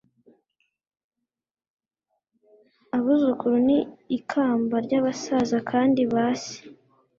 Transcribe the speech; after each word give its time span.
Abuzukuru 2.97 3.55
ni 3.67 3.79
ikamba 4.17 4.75
ry 4.85 4.93
abasaza 4.99 5.57
Kandi 5.71 6.01
ba 6.13 6.27
se 6.43 6.55